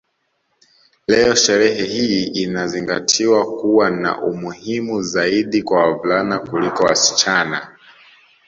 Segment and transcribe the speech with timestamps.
[1.07, 7.75] Leo sherehe hii inazingatiwa kuwa na umuhimu zaidi kwa wavulana kuliko wasichana